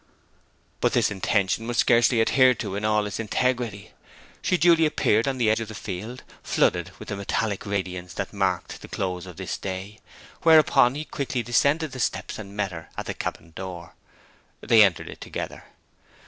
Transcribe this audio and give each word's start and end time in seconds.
But 0.79 0.93
this 0.93 1.11
intention 1.11 1.67
was 1.67 1.77
scarcely 1.77 2.21
adhered 2.21 2.57
to 2.61 2.75
in 2.75 2.83
all 2.83 3.05
its 3.05 3.19
integrity. 3.19 3.91
She 4.41 4.57
duly 4.57 4.87
appeared 4.87 5.27
on 5.27 5.37
the 5.37 5.47
edge 5.47 5.59
of 5.59 5.67
the 5.67 5.75
field, 5.75 6.23
flooded 6.41 6.89
with 6.97 7.09
the 7.09 7.15
metallic 7.15 7.67
radiance 7.67 8.15
that 8.15 8.33
marked 8.33 8.81
the 8.81 8.87
close 8.87 9.27
of 9.27 9.37
this 9.37 9.59
day; 9.59 9.99
whereupon 10.41 10.95
he 10.95 11.05
quickly 11.05 11.43
descended 11.43 11.91
the 11.91 11.99
steps, 11.99 12.39
and 12.39 12.57
met 12.57 12.71
her 12.71 12.89
at 12.97 13.05
the 13.05 13.13
cabin 13.13 13.53
door. 13.55 13.93
They 14.61 14.81
entered 14.81 15.07
it 15.07 15.21
together. 15.21 15.65